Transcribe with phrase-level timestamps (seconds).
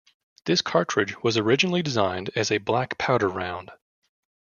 [0.45, 3.69] This cartridge was originally designed as a black powder round.